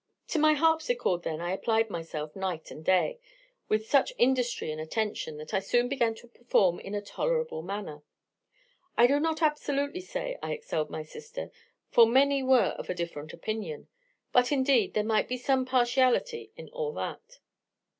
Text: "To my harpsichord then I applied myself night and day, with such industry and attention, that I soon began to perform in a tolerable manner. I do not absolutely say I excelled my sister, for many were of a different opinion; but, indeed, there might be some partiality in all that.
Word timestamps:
"To 0.29 0.39
my 0.39 0.53
harpsichord 0.53 1.21
then 1.21 1.41
I 1.41 1.51
applied 1.51 1.91
myself 1.91 2.35
night 2.35 2.71
and 2.71 2.83
day, 2.83 3.19
with 3.69 3.85
such 3.87 4.13
industry 4.17 4.71
and 4.71 4.81
attention, 4.81 5.37
that 5.37 5.53
I 5.53 5.59
soon 5.59 5.87
began 5.87 6.15
to 6.15 6.27
perform 6.27 6.79
in 6.79 6.95
a 6.95 7.03
tolerable 7.03 7.61
manner. 7.61 8.01
I 8.97 9.05
do 9.05 9.19
not 9.19 9.43
absolutely 9.43 10.01
say 10.01 10.39
I 10.41 10.53
excelled 10.53 10.89
my 10.89 11.03
sister, 11.03 11.51
for 11.91 12.07
many 12.07 12.41
were 12.41 12.73
of 12.79 12.89
a 12.89 12.95
different 12.95 13.31
opinion; 13.31 13.89
but, 14.31 14.51
indeed, 14.51 14.95
there 14.95 15.03
might 15.03 15.27
be 15.27 15.37
some 15.37 15.65
partiality 15.67 16.51
in 16.57 16.67
all 16.69 16.93
that. 16.93 17.37